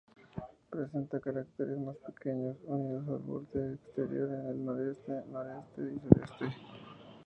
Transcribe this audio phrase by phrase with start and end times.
[0.71, 6.45] Presenta cráteres más pequeños unidos al borde exterior en el noroeste, noreste, y sureste.